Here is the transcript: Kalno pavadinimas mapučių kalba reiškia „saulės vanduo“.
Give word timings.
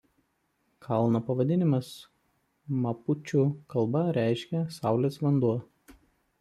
Kalno 0.85 1.21
pavadinimas 1.27 1.91
mapučių 2.87 3.45
kalba 3.77 4.05
reiškia 4.21 4.67
„saulės 4.81 5.25
vanduo“. 5.27 5.57